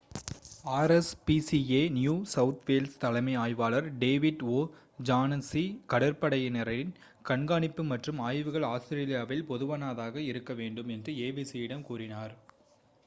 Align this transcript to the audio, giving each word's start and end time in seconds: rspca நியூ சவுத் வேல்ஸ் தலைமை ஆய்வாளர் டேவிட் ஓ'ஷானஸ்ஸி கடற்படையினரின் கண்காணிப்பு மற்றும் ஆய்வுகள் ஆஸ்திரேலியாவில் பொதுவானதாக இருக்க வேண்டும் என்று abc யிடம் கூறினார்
rspca 0.83 1.57
நியூ 1.95 2.13
சவுத் 2.31 2.63
வேல்ஸ் 2.67 2.95
தலைமை 2.97 3.33
ஆய்வாளர் 3.41 3.89
டேவிட் 3.99 4.41
ஓ'ஷானஸ்ஸி 4.53 5.63
கடற்படையினரின் 5.91 6.93
கண்காணிப்பு 7.25 7.85
மற்றும் 7.91 8.21
ஆய்வுகள் 8.27 8.65
ஆஸ்திரேலியாவில் 8.71 9.47
பொதுவானதாக 9.51 10.23
இருக்க 10.31 10.53
வேண்டும் 10.55 10.89
என்று 10.95 11.13
abc 11.21 11.53
யிடம் 11.61 11.85
கூறினார் 11.89 12.35